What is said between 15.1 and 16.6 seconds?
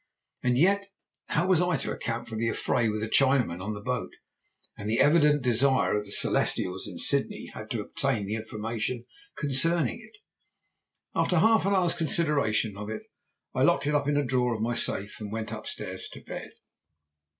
and went upstairs to bed.